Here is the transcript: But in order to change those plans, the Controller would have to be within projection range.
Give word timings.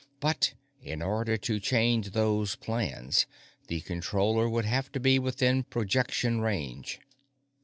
But 0.19 0.55
in 0.81 1.03
order 1.03 1.37
to 1.37 1.59
change 1.59 2.09
those 2.09 2.55
plans, 2.55 3.27
the 3.67 3.81
Controller 3.81 4.49
would 4.49 4.65
have 4.65 4.91
to 4.93 4.99
be 4.99 5.19
within 5.19 5.61
projection 5.61 6.41
range. 6.41 6.99